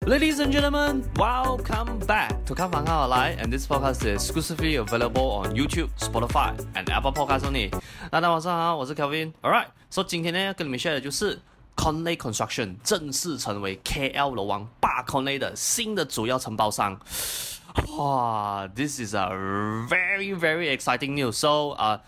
[0.00, 6.55] Ladies and gentlemen, welcome back to 看房看好来，and this podcast is exclusively available on YouTube, Spotify,
[6.73, 7.69] and Apple Podcasts only。
[8.09, 11.39] 大家晚上好，我是 Kelvin。Alright，所以今天呢要跟你们 share 的就是
[11.75, 16.99] Conley Construction 正式成为 KL 楼王霸 Conley 的新的主要承包商。
[17.97, 19.27] 哇，this is a
[19.87, 21.99] very very exciting news。So 啊、uh,。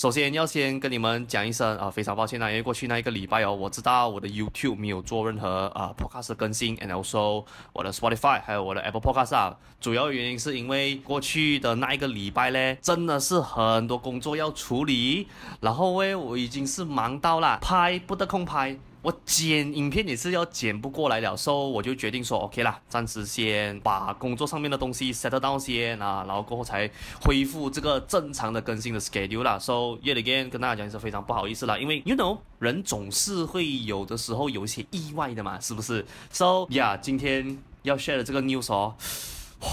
[0.00, 7.44] 首先要先跟你们讲一声啊，非常抱歉啊，因为过去那一个礼拜哦，我知道我的 YouTube 没有做任何啊 Podcast 更新，and also
[7.74, 15.28] 我的 Spotify 还有我的 Apple Podcast 啊，主要原因是因为过去的那一个礼拜呢，真的是很多工作要处理，
[15.60, 18.74] 然后喂，我已经是忙到了拍不得空拍。
[19.02, 26.90] 我剪影片也是要剪不过来了，所以我就决定说 OK 啦，暂时先把工作上面的东西 settle down 先啊，然后过后才
[27.22, 29.58] 恢复这个正常的更新的 schedule 啦。
[29.58, 38.94] So yet again 跟大家讲是非常不好意思啦，因为 you know 人总是会有的时候有一些意外的嘛，是不是？So yeah，今天要 share 的这个 news 哦，
[39.62, 39.68] 哇，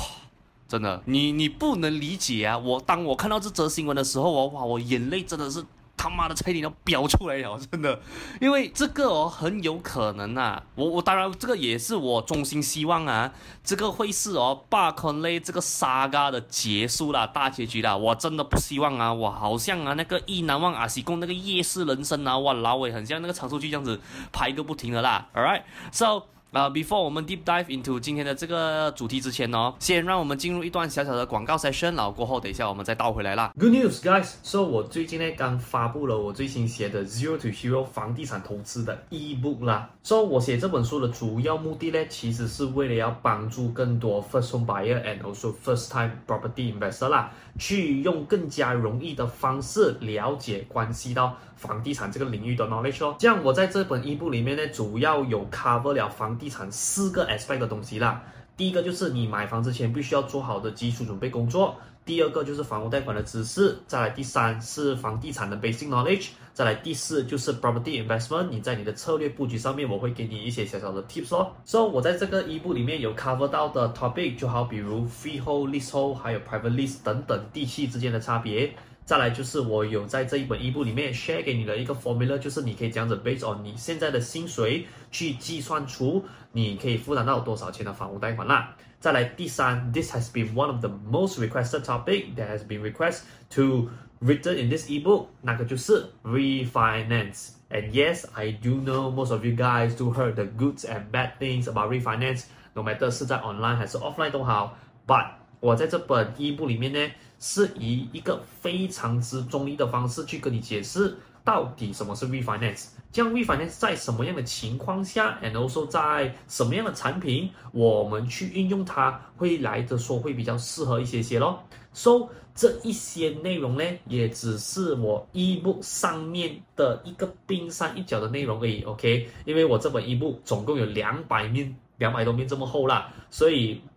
[0.70, 2.58] 真的，你你不能理解啊！
[2.58, 5.66] 我当我看到这则新闻的时候，我哇，我眼泪真的是。
[5.98, 8.00] 他妈的，差点要飙出来了， 真的，
[8.40, 24.00] 因为这个哦很有可能啊，我我当然这个也是我衷心希望啊，这个会是哦霸 Conley 这个 saga 的结束啦，大结局啦，我真的不希望啊，我好像啊那个意难忘阿西贡那个夜市人生啊，哇老伟很像那个长寿剧这样子
[24.32, 26.37] 拍个不停的啦，All right，so。
[26.54, 33.52] 啊、uh,，before 我们 deep dive into 今天的这个主题之前呢，先让我们进入一段小小的广告 session，然后过后等一下我们再倒回来啦。
[33.60, 39.90] Good news, guys！So 我最近呢刚发布了我最新写的 Zero to Hero 房地产投资的 ebook 啦。
[40.04, 53.14] So 我写这本书的主要目的呢，其实是为了要帮助更多 first home buyer and also first time property investor 啦，去用更加容易的方式了解关系到房地产这个领域的 knowledge 哦。
[53.20, 56.38] 这样我在这本 ebook 里面呢，主要有 cover 了房。
[56.38, 58.22] 地产四个 aspect 的东西啦，
[58.56, 71.52] 第一个就是你买房之前必须要做好的基础准备工作，第二个就是房屋贷款的知识，再来第三是房地产的 basic knowledge，再来第四就是 property investment，你在你的策略布局上面，我会给你一些小小的 tips 哦。
[71.66, 78.72] 所以我在这个 ebook 里面有 cover 到的 topic，就好比如 freehold、leasehold，还有 private lease 等等地契之间的差别。
[79.07, 88.75] 再来就是我有在这一本 ebook 里面 share 给你的一个 formula，就是你可以这样子 based on 你现在的薪水去计算出你可以负担到多少钱的房屋贷款啦。
[89.01, 94.71] 再来第三，this has been one of the most requested topic that has been requested to written in
[94.71, 100.85] this ebook，那个就是 refinance。And yes, I do know most of you guys do heard the goods
[100.85, 105.27] and bad things about refinance，no matter 是在 online 还是 offline 都好，but
[105.60, 121.64] 我在这本一部里面呢，是以一个非常之中立的方式去跟你解释到底什么是 refinance，这样 refinance 在什么样的情况下，and also 在什么样的产品，我们去运用它会来的说会比较适合一些些咯。
[121.94, 129.28] So 这一些内容呢，也只是我 ebook 上面的一个冰山一角的内容而已，OK？
[129.46, 133.82] 因为我这本 ebook 总共有两百面，两百多面这么厚啦，所以。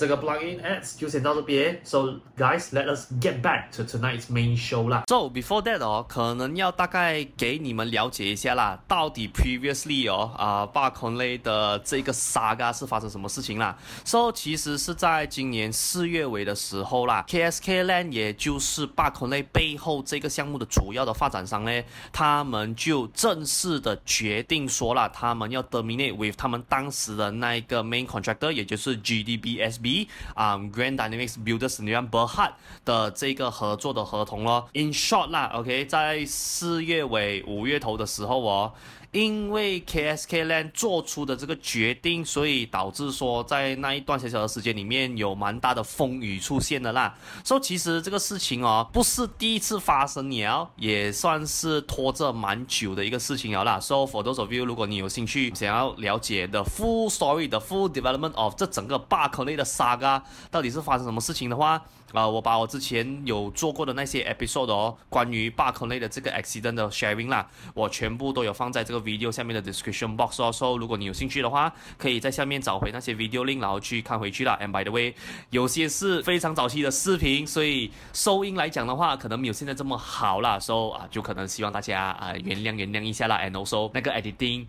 [0.00, 5.02] 这个 plugin ads 就先到这边，So guys, let us get back to tonight's main show 啦。
[5.08, 26.16] So before that 哦，可能要大概给你们了解一下啦，到底 previously 哦啊，霸 Conley 的这个 saga 是发生什么事情啦？So 其实是在今年四月尾的时候啦，KSK Land 也就是霸 Conley 背后这个项目的主要的发展商呢，他们就正式的决定说了，他们要 terminate
[26.16, 29.89] with 他们当时的那一个 main contractor，也就是 GDBSB。
[30.34, 32.52] 啊、um,，Grand Dynamics Builders Sdn Bhd
[32.84, 34.68] 的这个合作的合同咯。
[34.74, 38.72] In short 啦，OK，在四月尾五月头的时候哦。
[39.12, 47.16] 因为 KSK Land 做出的这个决定，所以导致说在那一段小小的时间里面有蛮大的风雨出现的啦。
[47.44, 53.80] 说、so, 其实这个事情哦，不是第一次发生了，也算是拖着蛮久的一个事情了啦。
[53.80, 60.22] So for those of you，如果你有兴趣想要了解的 full story 的 full development of 这整个霸 Conley 的 saga
[60.52, 69.00] 到底是发生什么事情的话，啊、呃，我把我之前有做过的那些 episode 哦，关于霸 Conley 的这个 accident 的 sharing 啦，我全部都有放在这个。
[69.00, 70.52] video 下面的 description box 哦。
[70.52, 74.58] So 如果你有兴趣的话，可以在下面找回那些 video link，然后去看回去啦。
[74.60, 75.14] And by the way，
[75.48, 80.58] 有些是非常早期的视频，所以收音来讲的话，可能没有现在这么好啦。
[80.60, 83.38] So 啊，就可能希望大家啊原谅原谅一下啦。
[83.38, 84.66] And also 那个 editing，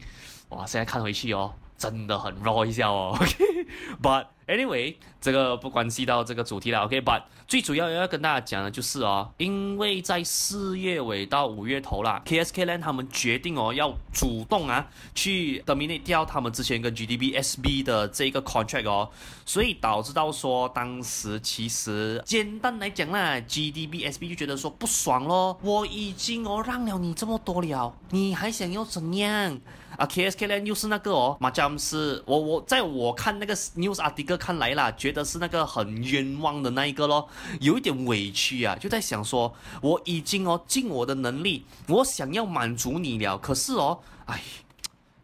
[0.50, 1.54] 哇，现在看回去哦。
[1.78, 19.10] 真的很 raw 一下哦， OK，but anyway，这个不关系到这个主题了，OK，but 最主要要跟大家讲的就是哦，因为在四月尾到五月头啦，KSK Land 他们决定哦要主动啊去 terminate 掉他们之前跟 GDB-SB 的这个 contract 哦，
[19.46, 29.60] 所以导致到说当时其实简单来讲啦，GDB-SB 就觉得说不爽咯，我已经哦让了你这么多了，你还想要怎样？
[29.98, 37.28] 啊，KSK Land 又是那个哦，马将是我我在我看那个 news article 看来啦，觉得是那个很冤枉的那一个咯，
[37.60, 44.42] 有一点委屈啊，就在想说我已经哦尽我的能力，我想要满足你了，可是哦，哎，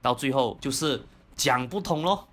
[0.02, 1.06] 到最后就是
[1.36, 2.28] 讲不通咯。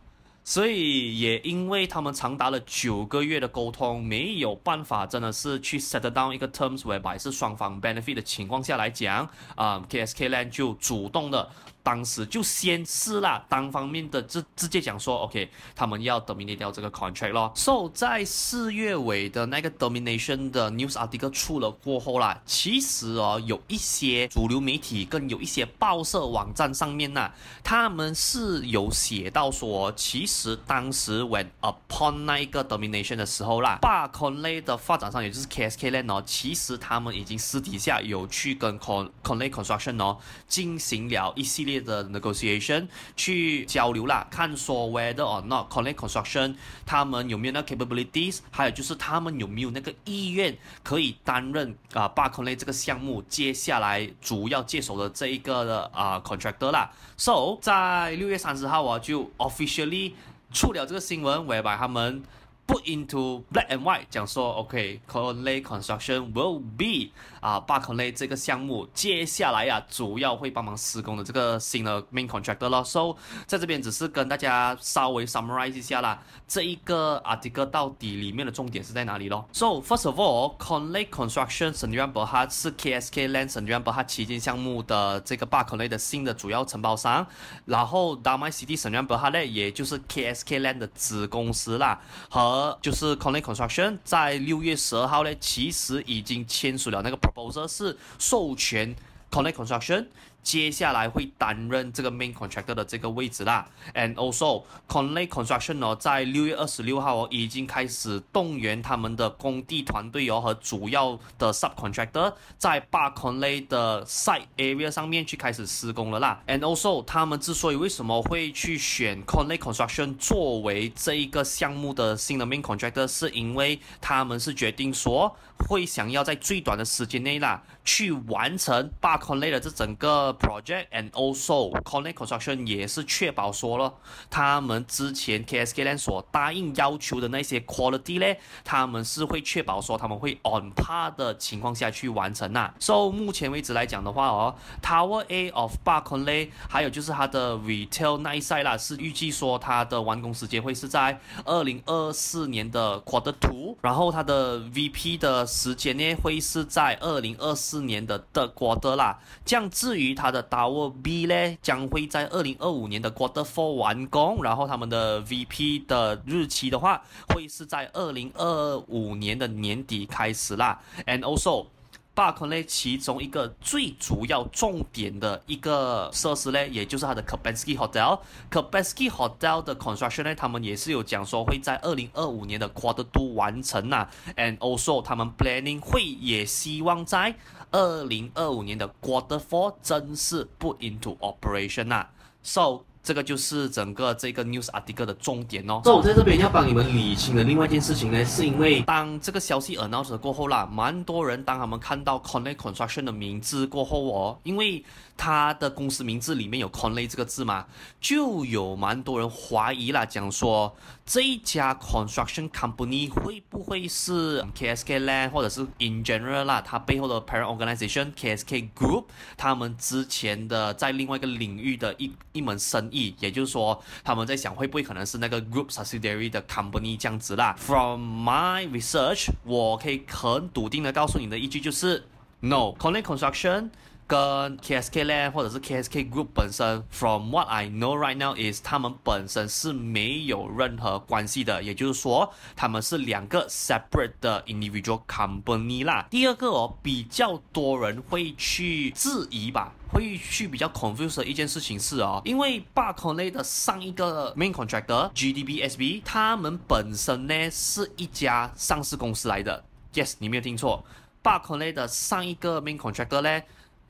[0.46, 11.48] 所以也因为他们长达了九个月的沟通，没有办法真的是去 set down 一个 terms whereby 是双方 benefit 的情况下来讲，啊、KSK Land 就主动的。
[11.84, 17.52] 当时就先是啦，单方面的直直接讲说，OK，他们要 terminate 掉这个 contract 咯。
[17.54, 27.30] So 在四月尾的那个 domination 的 news article 出了过后啦，其实哦，有一些主流媒体跟有一些报社网站上面呐，
[27.62, 40.16] 他们是有写到说，其实当时 when upon 那一个 domination 的时候啦，巴康雷的发展商也就是 KSK Land 哦，其实他们已经私底下有去跟 Con Conley Construction 哦
[40.48, 41.73] 进行了一系列。
[41.80, 42.86] 的 negotiation
[43.16, 46.54] 去交流啦，看说 whether or not Conley Construction
[46.84, 56.90] 他们有没有那 capabilities，还有就是他们有没有那个意愿可以担任啊巴 Conley 这个项目接下来主要接手的这一个的啊 contractor 啦。
[57.16, 60.12] So 在六月三十号啊就 officially
[60.52, 62.22] 出了这个新闻，whereby 他们。
[62.66, 72.82] Put into black and white，讲说，OK，Conley Construction will be 啊，巴 Conley 这个项目接下来呀、啊，主要会帮忙施工的这个新的 main contractor 咯。
[72.82, 73.16] So，
[73.46, 84.06] 在这边只是跟大家稍微 summarize 一下啦，这一个 article 到底里面的重点是在哪里咯？So first of all，Conley Construction Sdn Bhd 是 KSK Land Sdn Bhd
[84.06, 87.26] 旗舰项目的这个巴 Conley 的新的主要承包商，
[87.66, 92.00] 然后 Damai City Sdn Bhd 呢，也就是 KSK Land 的子公司啦，
[92.30, 98.94] 和就是 Conley Construction 在六月十二号呢，其实已经签署了那个 proposal，是授权
[99.30, 100.06] Conley Construction。
[100.44, 117.02] 接下来会担任这个 main contractor 的这个位置啦，and also Conley Construction 哦，在六月二十六号哦，已经开始动员他们的工地团队哦和主要的 subcontractor 在巴 Conley 的 site area 上面去开始施工了啦，and also
[117.06, 125.34] 他们之所以为什么会去选 Conley Construction 作为这一个项目的新的 main contractor，是因为他们是决定说
[125.66, 130.33] 会想要在最短的时间内啦，去完成巴 Conley 的这整个。
[130.34, 133.94] Project and also Conley Construction 也是确保说了，
[134.30, 142.74] 他们之前 KSK Land 所答应要求的那些 quality 呢，他们是会确保说他们会 on par 的情况下去完成呐、啊。
[142.78, 158.52] So 目前为止来讲的话哦，Tower A of 巴 Conley 还有就是它的 Retail 那一 side 啦，是预计说它的完工时间会是在二零二四年的 Quarter Two，然后它的 VP 的时间呢会是在二零二四年的 Third
[158.54, 159.18] Quarter 啦。
[159.44, 170.80] 这样至于它它的 Tower B 呢，将会在二零二五年的 Quarter Four 完工，然后他们的 VP 的日期的话，会是在二零二五年的年底开始啦。
[171.04, 171.66] And also，
[172.14, 178.20] 巴 Conley 其中一个最主要重点的一个设施呢，也就是它的 Kabinski Hotel。
[178.50, 184.08] Kabinski Hotel 的 construction 呢，他们也是有讲说会在二零二五年的 Quarter Two 完成呐。
[184.36, 187.34] And also，他们 planning 会也希望在
[187.72, 192.10] 二零二五年的 Quarter Four 正式 put into operation 啊
[192.42, 195.82] ，so 这个就是整个这个 news article 的重点哦。
[195.84, 204.82] so 我在这边要帮你们理清的另外一件事情呢，是因为当这个消息 announce 过后啦，蛮多人当他们看到 Connect Construction 的名字过后哦，因为
[205.16, 207.66] 他的公司名字里面有 Conley 这个字嘛，
[208.00, 219.04] 就有蛮多人怀疑啦，讲说这一家 construction company 会不会是 KSK Land 或者是 in general 啦，它背后的 parent organization KSK Group，
[219.36, 227.54] 他们之前的在另外一个领域的一一门生意，也就是说他们在想会不会可能是那个 group subsidiary 的 company 这样子啦。
[227.58, 232.04] From my research，我可以很笃定的告诉你的一句就是
[232.40, 233.70] No，Conley Construction。
[234.06, 245.00] 跟 KSK 咧或者是 KSK Group 本身，From what I know right now is 他们本身是没有任何关系的，也就是说他们是两个 separate 的 individual
[245.06, 246.06] company 啦。
[246.10, 259.64] 第二个哦，比较多人会去质疑吧，会去比较 confused 的一件事情是哦，因为 Park Hon-Lek 的上一个 main contractor GDBSB，他们本身呢是一家上市公司来的。
[259.94, 260.84] Yes，你没有听错
[261.22, 263.42] ，Park Hon-Lek 的上一个 main contractor 呢。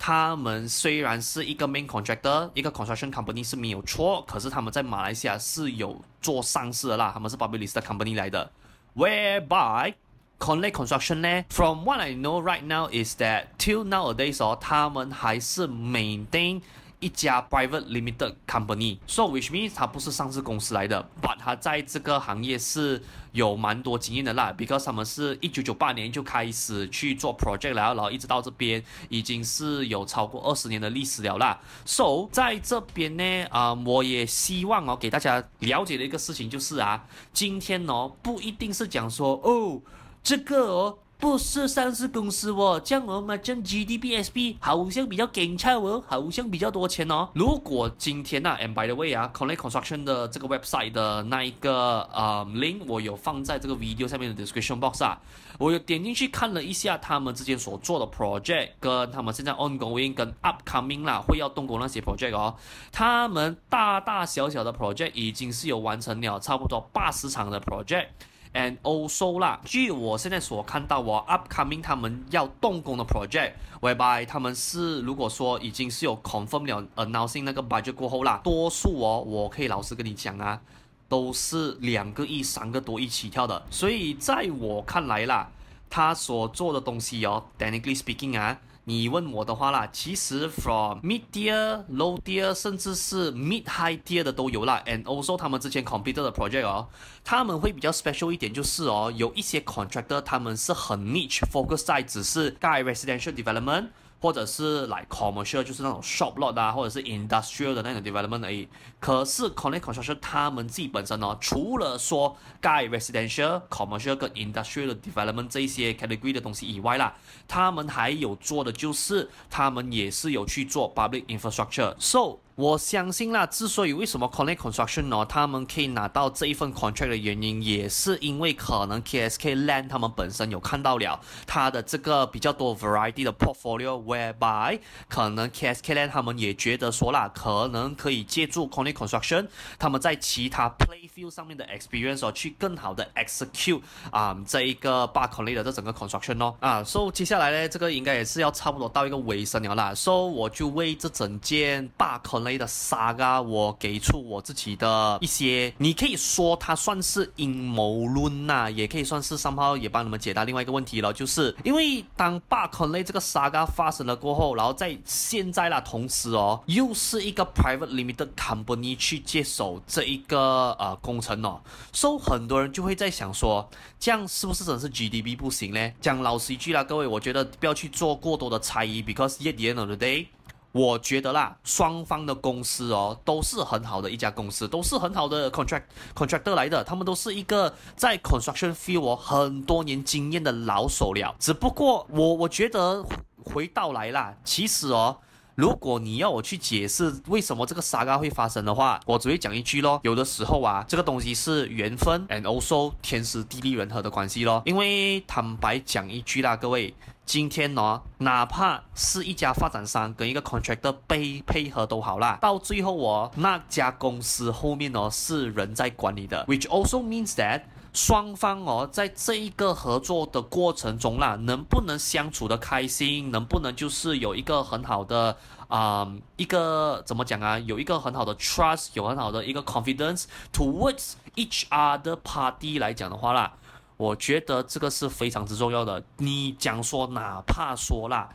[0.07, 8.51] 他们虽然是一个 main contractor，一个 construction company 是没有错，可是他们在马来西亚是有做上市的啦，他们是 public listed company 来的。
[8.95, 9.95] Whereby
[10.39, 16.61] Conley Construction 呢，from what I know right now is that till nowadays 哦，他们还是 maintain。
[17.05, 31.61] 一家 private limited company，so which means 它不是上市公司来的，but 它在这个行业是有蛮多经验的啦，because 他们是一九九八年就开始去做 project 了，然后一直到这边已经是有超过二十年的历史了啦。
[31.85, 39.83] so 在这边呢，啊、我也希望哦给大家了解的一个事情就是啊，今天哦不一定是讲说哦
[40.23, 40.99] 这个哦。
[41.19, 47.31] 不是上市公司哦，这样我们这 GDBSB 好像比较紧俏哦，好像比较多钱哦。
[47.35, 55.19] 如果今天呐、啊、，and by the way 啊，Connect Construction 的这个 website 的那一个呃 link，我有放在这个 video 下面的 description box 啊，
[55.59, 62.55] 我有点进去看了一下他们之前所做的 project，跟他们现在 ongoing 跟 upcoming 啦会要动工那些 project 哦，
[62.93, 68.09] 他们大大小小的 project 已经是有完成了差不多八十场的 project。
[68.55, 80.61] And also 啦，据我现在所看到，我 upcoming 他们要动工的 project，whereby 他们是如果说已经是有 confirm 了 announcing 那个 budget 过后啦，多数哦，我可以老实跟你讲啊，
[81.09, 83.61] 都是两个亿、三个多亿起跳的。
[83.71, 85.51] 所以在我看来啦，
[85.91, 88.57] 他所做的东西哦，technically speaking 啊。
[88.85, 94.83] 你问我的话啦，其实 from mid tier、low tier，甚至是 mid high tier 的都有啦。
[94.87, 96.89] And also 他们之前 completed 的 project 哦，
[97.25, 103.89] 他们会比较 special 一点，就是哦，有一些 contractor 他们是很 niche focus 在只是盖 residential development。
[104.21, 108.67] 或者是 like commercial 就是那种 shop lot 啊，或者是 industrial 的那种 development 而已。
[109.05, 117.15] 可是 Connect Construction 他们自己本身呢，除了说盖 residential、commercial 跟 industrial 的 development 这一些 category 的东西以外啦，
[117.47, 121.95] 他们还有做的就是，他们也是有去做 public infrastructure。
[121.99, 136.11] So 我相信啦，之所以为什么 Connect Construction 呢，他们可以拿到这一份 contract 的原因，也是因为可能 KSK Land 他们本身有看到了他的这个比较多 variety 的 portfolio，whereby 可能 KSK Land
[136.11, 139.47] 他们也觉得说啦，可能可以借助 Connect construction，
[139.79, 149.95] 他们在其他 play field 上面的 experience 哦，去更好的 execute 啊这一个 barconley 的这整个 construction 哦啊，所以接下来呢，这个应该也是要差不多到一个尾声了啦。
[149.95, 168.84] 所以我就为这整件 barconley 的 saga，我给出我自己的一些，你可以说它算是阴谋论呐，也可以算是三炮也帮你们解答另外一个问题了，就是因为当 barconley 这个 saga 发生了过后，然后在现在啦，同时哦，又是一个 private limited company。
[168.85, 171.59] 你去接手这一个呃工程哦，
[171.91, 173.67] 所以很多人就会在想说，
[173.99, 175.93] 这样是不是真的是 GDB 不行呢？
[176.03, 180.27] 讲老实一句啦，各位，我觉得不要去做过多的猜疑，because at the end of the day。
[180.73, 185.85] 我觉得啦，双方的公司哦，都是很好的一家公司，都是很好的 contract
[186.17, 191.33] contractor 来的，他们都是一个在 construction field 哦很多年经验的老手了。
[191.39, 193.05] 只不过我我觉得
[193.45, 195.17] 回到来啦，其实哦，
[195.55, 204.63] 如果你要我去解释为什么这个 saga 会发生的话，我只会讲一句咯，有的时候啊，这个东西是缘分，and also 天时地利人和的关系咯。
[204.65, 206.95] 因为坦白讲一句啦，各位。
[207.27, 217.63] 今天呢，哪怕是一家发展商跟一个 contractor 被配合都好啦，到最后哦，那家公司后面哦是人在管理的，which also means that
[217.95, 225.37] 双方哦在这一个合作的过程中啦，能不能相处得开心，能不能就是有一个很好的
[225.69, 233.55] 啊、一个怎么讲啊，有一个很好的 trust，有很好的一个 confidence towards each other party 来讲的话啦。
[233.97, 236.03] 我觉得这个是非常之重要的。
[236.19, 238.29] 你讲说，哪怕说啦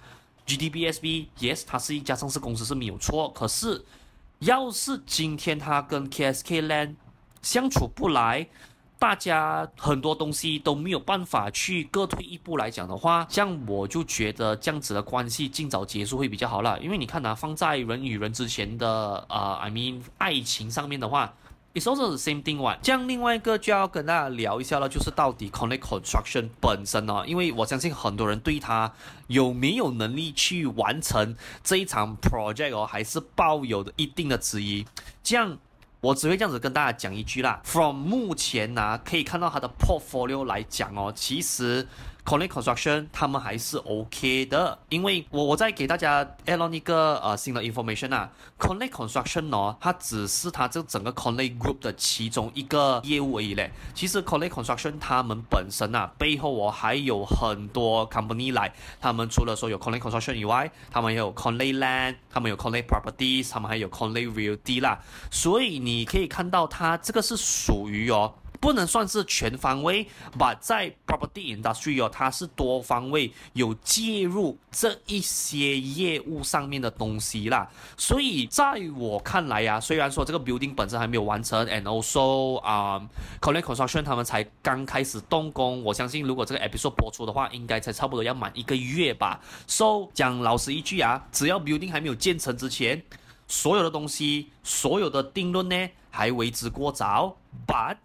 [0.48, 3.30] ，GDBSB，yes，它是一家上市公司是没有错。
[3.32, 3.86] 可是，
[4.40, 6.96] 要是今天他跟 KSK Land
[7.42, 8.48] 相处不来，
[9.00, 16.78] 大家很多东西都没有办法去各退一步来讲的话，这样我就觉得这样子的关系尽早结束会比较好啦。
[16.82, 21.34] 因为你看、啊，放在人与人之前的呃，I mean 爱情上面的话。
[21.72, 22.80] It's also the same thing one。
[22.82, 28.92] 这样另外一个就要跟大家聊一下了，就是到底 Connect Construction 本身呢、因为我相信很多人对他
[29.28, 34.84] 有没有能力去完成这一场 project 哦，还是抱有的一定的质疑。
[35.22, 35.60] 这样
[36.02, 37.62] 我只会这样子跟大家讲一句啦。
[37.64, 41.88] From 目前呢、可以看到它的 portfolio 来讲哦，其实。
[42.30, 53.72] Connect Construction 他们还是 OK 的，因为我我再给大家 add on 一个呃新的 information 啊，Connect Construction 哦，它只是它这整个 Connect Group 的其中一个业务而已嘞。
[53.96, 58.72] 其实 Connect Construction 他们本身啊，背后哦还有很多 company 来，
[59.02, 65.00] 他们除了说有 Connect Construction 以外，他们也有 Connect Land，他们有 Connect Properties，他们还有 Connect Realty 啦。
[65.32, 68.36] 所以你可以看到，它这个是属于哦。
[68.60, 70.06] 不能算是全方位
[70.38, 77.70] ，but 在 property industry 哦，它是多方位有介入这一些业务上面的东西啦。
[77.98, 89.40] 所以在我看来呀、啊，虽然说这个 building 本身还没有完成，and also 啊、um,，Connect Construction 他们才刚开始动工，我相信如果这个 episode 播出的话，应该才差不多要满一个月吧。
[89.68, 93.02] So 讲老实一句啊，只要 building 还没有建成之前，
[93.48, 97.98] 所有的东西，所有的定论呢，还为之过早，but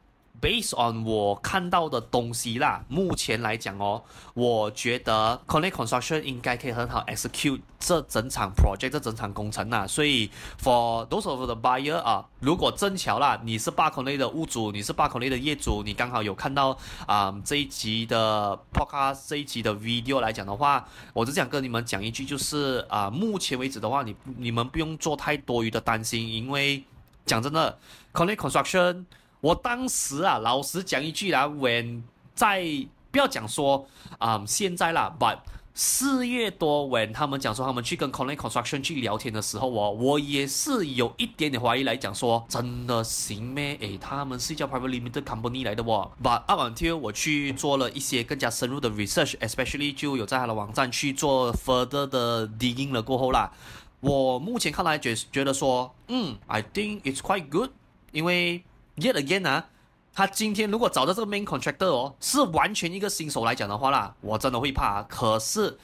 [0.44, 4.02] Based on 我看到的东西啦，目前来讲哦，
[4.34, 9.86] 我觉得 Connect Construction 应该可以很好 execute 这整场 project 这整场工程呐。
[9.88, 10.30] 所以
[10.62, 20.20] for those of the buyer 啊，如果正巧啦，你是 Park Connect 的屋主，你是 Park Connect 的业主，你刚好有看到啊、这一集的 podcast 这一集的 video
[20.20, 26.84] 来讲的话，我只想跟你们讲一句，就是啊，目前为止的话，你你们不用做太多余的担心，因为
[27.24, 27.78] 讲真的
[28.12, 29.06] ，Connect Construction。
[29.44, 32.00] 我当时啊，老实讲一句啦，when
[32.34, 32.64] 在
[33.10, 33.86] 不要讲说
[34.16, 35.36] 啊、现在啦，but
[35.74, 43.76] 四月多，when 他们讲说他们去跟 Connect Construction 去聊天的时候哦，我也是有一点点怀疑来讲说，真的行咩？
[43.82, 53.52] 诶，他们是叫 Private Limited Company 来的哦，but up until 我去做了一些更加深入的 research，especially 就有在他的网站去做 further 的 digging 了过后啦，
[54.00, 57.72] 我目前看来觉觉得说，嗯，I think it's quite good，
[58.10, 58.64] 因为。
[58.96, 59.66] Yet again 啊，
[60.14, 65.02] 他今天如果找到这个 main contractor 哦，是完全一个新手来讲的话啦，我真的会怕。
[65.02, 65.76] 可是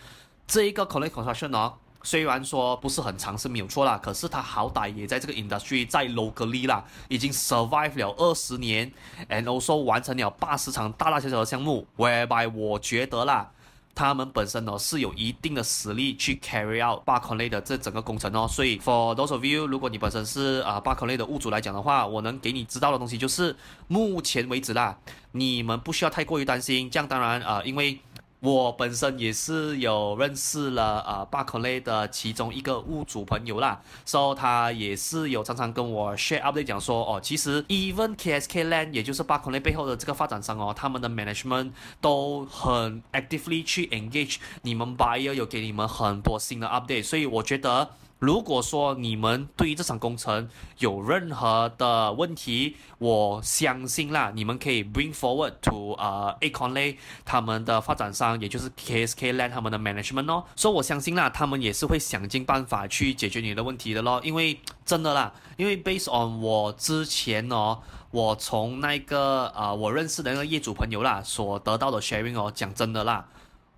[0.46, 8.92] 这一个 Connect Construction 哦，虽然说不是很长是没有错啦，可是他好歹也在这个 industry 在 locally 啦，已经 survive 了二十年
[9.28, 13.50] ，and also 完成了八十场大大小小的项目，whereby 我觉得啦。
[13.94, 23.54] 他们本身呢是有一定的实力去 carry out 霸空类的这整个工程哦，所以 for those of you，如果你本身是啊霸空类的物主来讲的话，我能给你知道的东西就是，
[23.88, 24.98] 目前为止啦，
[25.32, 26.90] 你们不需要太过于担心。
[26.90, 27.98] 这样当然啊、因为。
[28.40, 33.82] 我本身也是有认识了呃巴克勒的其中一个屋主朋友啦。
[34.06, 46.66] So 他也是有常常跟我 share update 讲说哦其实 even kskland 也就是巴克勒背后的这个发展商哦他们的 management 都很 actively 去 engage 你们 buyer 有给你们很多新的
[46.66, 66.42] update 所以我觉得如果说你们对于这场工程有任何的问题，我相信啦，你们可以 bring forward to 呃 Acon 他们的发展商，也就是 KSK Land 他们的 management 哦，所以我相信啦，他们也是会想尽办法去解决你的问题的咯，因为真的啦，因为 based on
[66.42, 67.78] 我之前哦，
[68.10, 73.26] 我从那个呃我认识的那个业主朋友啦所得到的 sharing 哦，讲真的啦。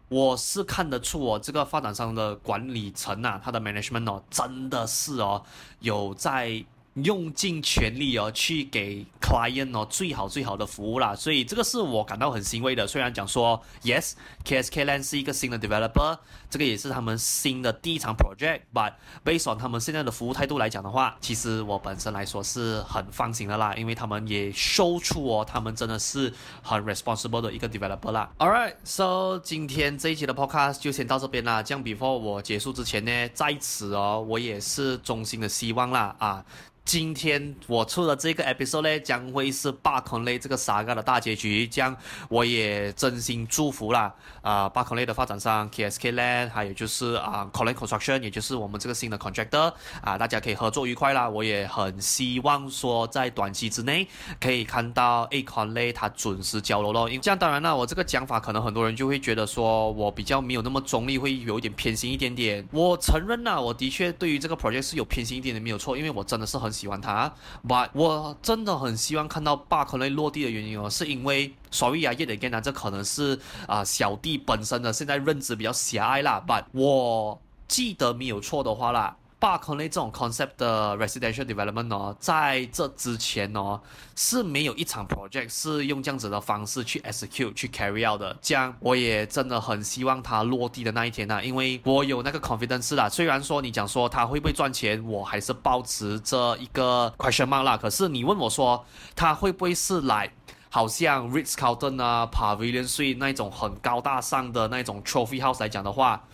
[0.08, 5.42] 我是看得出我，这个发展商的管理层啊，他的 management 哦，真的是哦，
[5.80, 6.64] 有在。
[6.94, 12.86] 用尽全力哦，去给 client 哦最好最好的服务啦，所以这个是我感到很欣慰的。
[12.86, 16.18] 虽然讲说，yes，KSK Land 是一个新的 developer，
[16.50, 18.92] 这个也是他们新的第一场 project，but
[19.24, 26.30] based on 他们现在的服务态度来讲的话，其实我本身来说是很放心的啦，因为他们也 show 出哦，他们真的是
[26.62, 28.30] 很 responsible 的一个 developer 啦。
[28.38, 31.62] Alright，so 今天这一期的 podcast 就先到这边啦。
[31.62, 36.44] 这样 before 我结束之前呢，在此哦，我也是衷心的希望啦啊。
[36.84, 41.66] 今天我出的这个 episode 呢，将会是 Park Connect 这个 saga 的大结局。
[41.66, 41.96] 这样
[42.28, 51.28] 我也真心祝福啦，啊、呃、Park Connect 的发展商 KSK Land，还有就是啊、，Colin Construction，也就是我们这个新的 contractor，啊、大家可以合作愉快啦。
[51.28, 54.06] 我也很希望说在短期之内
[54.40, 57.08] 可以看到 Acon 类它准时交楼咯。
[57.08, 62.66] 因为这样当然啦，我这个讲法可能很多人就会觉得说我比较没有那么中立，会有一点偏心一点点。
[62.72, 66.71] 我承认啦，我的确对于这个 project 是有偏心一点点没有错，因为我真的是很。
[66.72, 67.32] 喜欢他
[67.68, 83.80] ，but 我真的很希望看到巴克内落地的原因哦，是因为 sorry 啊，yet again 啊，这可能是啊、小弟本身的现在认知比较狭隘啦，but 我记得没有错的话啦 Park Connect 这种 concept 的 residential development 哦，在这之前哦
[84.14, 88.36] 是没有一场 project 是用这样子的方式去 execute 去 carry out 的。
[88.40, 93.08] 这样我也真的很希望它落地的那一天呐、啊，因为我有那个 confidence 啦。
[93.08, 97.76] 虽然说你讲说它会不会赚钱，我还是保持着一个 question mark 啦。
[97.76, 100.32] 可是你问我说它会不会是来？
[100.70, 106.24] 好像 Ritz Carlton 啊，Pavilion Suite 那种很高大上的那种 Trophy House 来讲的话，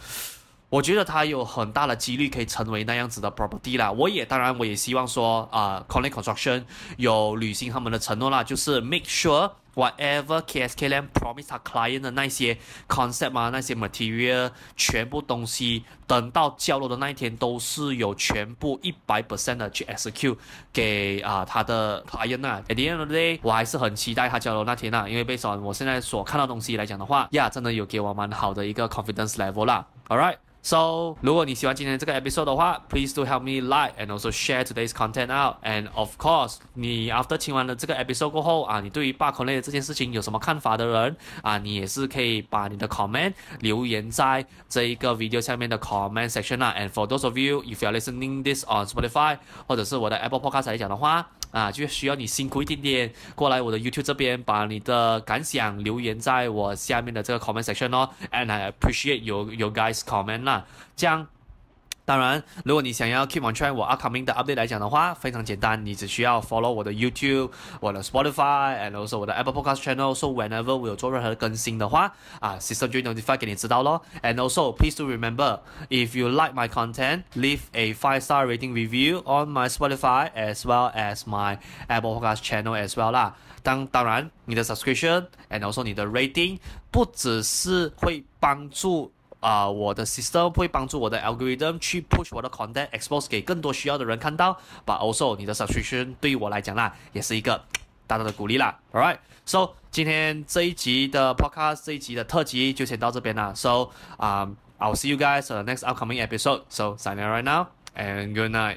[0.70, 3.90] 我觉得它有很大的几率可以成为那样子的 property 啦。
[3.90, 6.64] 我也当然我也希望说啊、Connect Construction
[6.96, 9.50] 有履行他们的承诺啦，就是 make sure。
[9.74, 20.36] Whatever KSKLand promise 他 client 的那些 concept 啊，那些 material，全部东西等到交楼的那一天，都是有全部一百 percent 的去 execute
[20.72, 22.60] 给啊、呃、他的 client 啊。
[22.66, 29.86] At the end of the day，我还是很期待他交楼那天啊，因为 based on 我现在所看到的东西来讲的话，呀，真的有给我蛮好的一个 confidence level 啦。
[30.08, 30.47] All right。
[30.65, 35.57] So，如果你喜欢今天这个 episode 的话，please do help me like and also share today's content out.
[35.61, 46.31] And of course，你 after 听完了这个 episode 过后啊，你对于 Park Connect 这件事情有什么看法的人啊，你也是可以把你的 comment 留言在这一个 video 下面的 comment
[46.31, 46.73] section 啊。
[46.77, 51.27] And for those of you if you are listening this on Spotify 或者是我的 Apple Podcast 来讲的话，
[51.50, 58.10] 啊，就需要你辛苦一点点过来我的 YouTube 这边，把你的感想留言在我下面的这个 comment section 哦。
[58.30, 61.26] And I appreciate your your guys comment 啦，这样。
[62.07, 69.53] 当然，如果你想要 keep on track 我 upcoming 的 update 来讲的话，非常简单，你只需要 follow 我的 YouTube、我的 Spotify，and also 我的 Apple
[69.53, 74.01] Podcast channel。So whenever 我有做任何的更新的话，啊，system 就会 notify 给你知道咯。
[74.21, 79.19] And also please do remember if you like my content, leave a five star rating review
[79.23, 81.57] on my Spotify as well as my
[81.87, 83.37] Apple Podcast channel as well 啦。
[83.63, 86.59] 当当然，你的 subscription and also 你的 rating
[86.91, 89.13] 不只是会帮助。
[89.40, 97.64] 啊、我的 system 会帮助我的 algorithm 去 push 我的 content expose 给更多需要的人看到，but also 你的 subscription 对于我来讲啦，也是一个
[98.06, 98.78] 大大的鼓励啦。
[98.92, 103.52] All right，so 今天这一集的 podcast 这一集的特辑就先到这边啦。
[103.54, 106.62] So，um，I'll see you guys on the next upcoming episode.
[106.68, 108.76] So sign in right now and good night.